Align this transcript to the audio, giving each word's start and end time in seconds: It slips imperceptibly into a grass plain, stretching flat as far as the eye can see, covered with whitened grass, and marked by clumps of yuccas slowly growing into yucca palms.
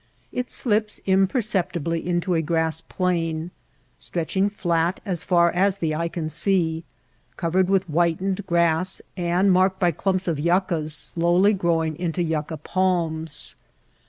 It 0.31 0.49
slips 0.49 0.99
imperceptibly 1.05 2.03
into 2.07 2.33
a 2.33 2.41
grass 2.41 2.81
plain, 2.81 3.51
stretching 3.99 4.49
flat 4.49 4.99
as 5.05 5.23
far 5.23 5.51
as 5.51 5.77
the 5.77 5.93
eye 5.93 6.07
can 6.07 6.27
see, 6.27 6.83
covered 7.37 7.69
with 7.69 7.83
whitened 7.83 8.47
grass, 8.47 9.03
and 9.15 9.51
marked 9.51 9.79
by 9.79 9.91
clumps 9.91 10.27
of 10.27 10.39
yuccas 10.39 10.95
slowly 10.95 11.53
growing 11.53 11.95
into 11.99 12.23
yucca 12.23 12.57
palms. 12.57 13.53